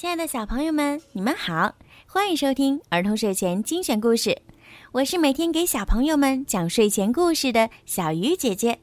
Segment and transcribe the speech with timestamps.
[0.00, 1.74] 亲爱的小朋友们，你们好，
[2.06, 4.40] 欢迎收听儿童睡前精选故事。
[4.92, 8.80] 我是每天给小朋友们讲睡前故事的小鱼姐姐。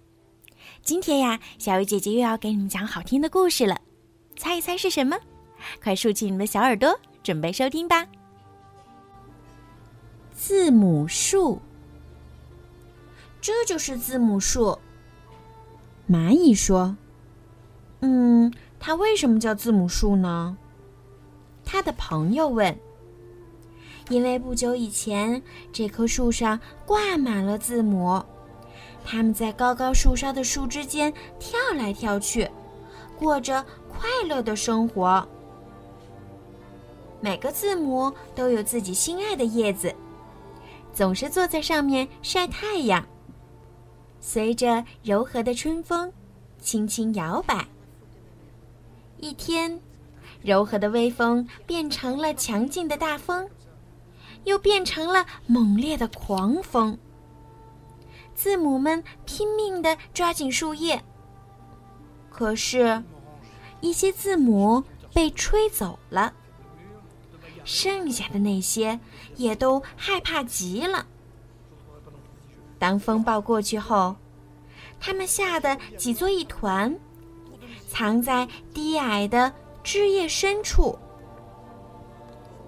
[0.84, 3.82] 今天呀，小鱼姐姐又要给你们讲好听的故事了，
[4.36, 5.18] 猜一猜是什么？
[5.82, 8.06] 快竖起你们的小耳朵，准备收听吧。
[10.36, 11.60] 字母树，
[13.42, 14.78] 这就是字母树。
[16.08, 16.96] 蚂蚁说
[18.02, 20.56] ：“嗯，它为什么叫字母树呢？”
[21.70, 22.74] 他的朋友问
[24.08, 25.42] ：“因为不久以前，
[25.74, 28.24] 这棵树上挂满了字母，
[29.04, 32.50] 它们在高高树梢的树枝间跳来跳去，
[33.20, 35.28] 过着快乐的生活。
[37.20, 39.94] 每个字母都有自己心爱的叶子，
[40.94, 43.06] 总是坐在上面晒太阳，
[44.22, 46.10] 随着柔和的春风，
[46.62, 47.68] 轻轻摇摆。
[49.18, 49.78] 一天。”
[50.42, 53.50] 柔和的微风变成了强劲的大风，
[54.44, 56.98] 又变成了猛烈的狂风。
[58.34, 61.04] 字母们拼命地抓紧树叶，
[62.30, 63.04] 可是，
[63.82, 66.34] 一些字母被吹走了，
[67.66, 69.00] 剩下的那些
[69.36, 71.06] 也都害怕极了。
[72.80, 74.16] 当风暴过去后，
[75.00, 76.96] 它们吓得挤作一团，
[77.90, 79.52] 藏在低矮的。
[79.88, 81.00] 枝叶深处，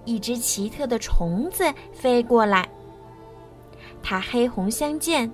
[0.06, 2.66] 一只奇特的虫子飞过来。
[4.02, 5.30] 它黑红相间，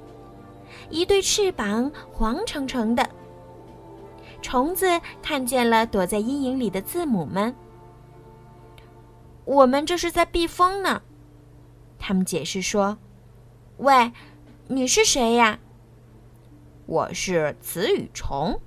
[0.90, 3.08] 一对翅膀黄澄澄的。
[4.42, 7.54] 虫子看见了躲在阴影里的字母们。
[9.44, 11.00] 我们这是在避风呢，
[12.00, 12.98] 他们解释说
[13.78, 14.10] ：“喂，
[14.66, 15.60] 你是谁呀？”
[16.86, 18.60] 我是词语虫。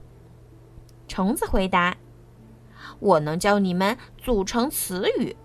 [1.10, 1.98] 虫子回答。
[3.00, 5.36] 我能教你们组成词语。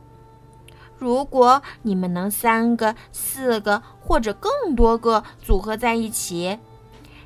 [0.97, 6.59] 如果你们能三个、四个或者更多个组合在一起，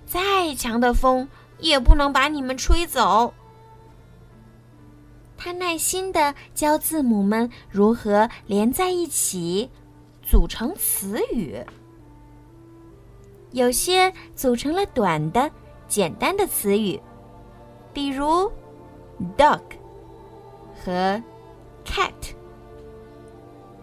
[0.07, 1.29] 再强的风
[1.59, 3.35] 也不能把你们吹走。
[5.37, 9.71] 他耐心地教字母们如何连在一起，
[10.23, 11.65] 组成词语。
[13.53, 15.51] 有些组成了短的、
[15.87, 17.01] 简单的词语，
[17.93, 18.51] 比如
[19.37, 19.61] “duck”。
[20.85, 21.23] 和
[21.85, 22.13] cat，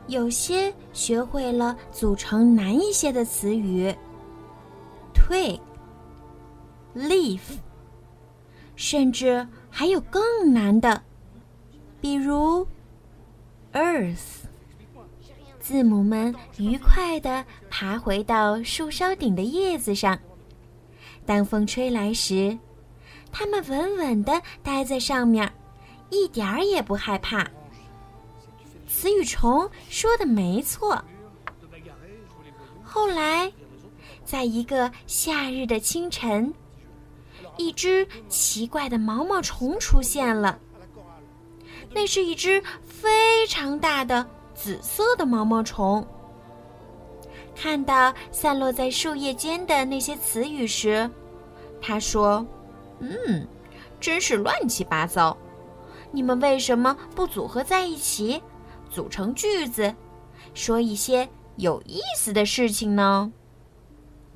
[0.08, 3.94] 有些学会了组成难一些的词语
[5.14, 5.60] ，twig、
[6.96, 7.40] leaf，
[8.76, 10.22] 甚至还有更
[10.54, 11.02] 难的，
[12.00, 12.66] 比如
[13.74, 14.44] earth。
[15.60, 20.16] 字母们愉快地爬回到树梢顶的叶子上，
[21.26, 22.56] 当风吹来时，
[23.32, 25.52] 它们稳稳地待在上面。
[26.10, 27.46] 一点儿也不害怕。
[28.88, 31.04] 词语虫说的没错。
[32.84, 33.52] 后来，
[34.24, 36.54] 在一个夏日的清晨，
[37.58, 40.58] 一只奇怪的毛毛虫出现了。
[41.92, 46.06] 那是一只非常大的紫色的毛毛虫。
[47.56, 51.10] 看到散落在树叶间的那些词语时，
[51.82, 52.46] 他说
[53.00, 53.48] ：“嗯，
[54.00, 55.36] 真是乱七八糟。”
[56.16, 58.42] 你们为什么不组合在一起，
[58.90, 59.94] 组成句子，
[60.54, 61.28] 说一些
[61.58, 63.34] 有意思的事情呢？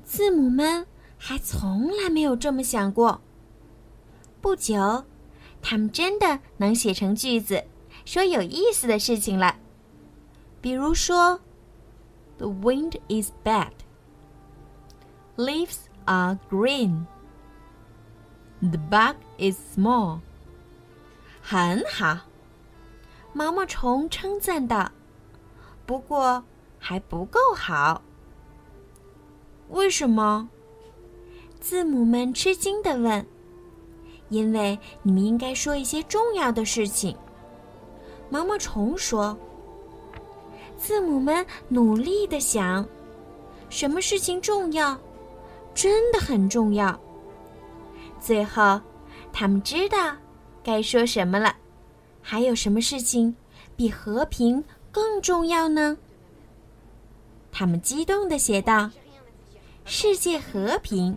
[0.04, 0.86] 字母们
[1.16, 3.22] 还从来没有这么想过。
[4.42, 5.06] 不久，
[5.62, 7.64] 他们真的能写成句子，
[8.04, 9.56] 说有意思的事情了。
[10.60, 11.40] 比如说
[12.36, 13.72] ：“The wind is bad.
[15.38, 17.06] Leaves are green.
[18.60, 20.18] The bug is small.”
[21.42, 22.18] 很好，
[23.32, 24.90] 毛毛虫称赞道。
[25.86, 26.42] 不过
[26.78, 28.00] 还不够好。
[29.70, 30.48] 为什么？
[31.60, 33.24] 字母们吃惊的问。
[34.28, 37.16] 因为你们应该说一些重要的事情。
[38.28, 39.36] 毛毛虫说。
[40.76, 42.86] 字母们努力的想，
[43.68, 44.96] 什么事情重要？
[45.74, 46.98] 真的很重要。
[48.20, 48.80] 最后，
[49.32, 50.16] 他们知道。
[50.62, 51.56] 该说什么了？
[52.22, 53.34] 还有什么事情
[53.76, 54.62] 比和平
[54.92, 55.96] 更重要呢？
[57.50, 58.90] 他们激动地写道
[59.84, 61.16] ：“世界和平，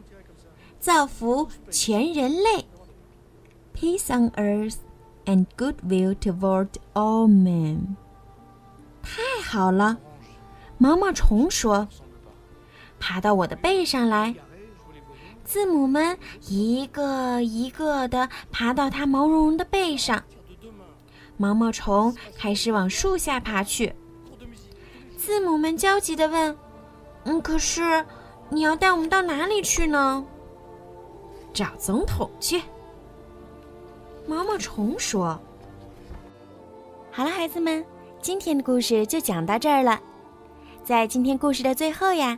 [0.80, 2.66] 造福全人类
[3.75, 4.78] ，peace on earth
[5.25, 7.95] and goodwill toward all men。”
[9.04, 9.98] 太好了，
[10.78, 11.88] 毛毛虫说
[13.00, 14.34] ：“爬到我的背上来。”
[15.45, 16.18] 字母们
[16.48, 20.24] 一个一个的爬到它毛茸茸的背上，
[21.38, 23.94] 毛毛虫开始往树下爬去。
[25.18, 26.57] 字母们焦急地问
[27.25, 28.06] ：“嗯，可是
[28.50, 30.25] 你要带我们到哪里去呢？”
[31.54, 32.62] 找总统去。
[34.25, 35.40] 毛毛虫说
[37.12, 37.86] ：“好了，孩子们，
[38.22, 40.00] 今天的故事就讲到这儿了。
[40.84, 42.38] 在今天故事的最后呀，